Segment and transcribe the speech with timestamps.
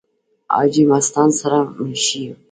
[0.55, 2.35] حاجې مستعان سره منشي وو۔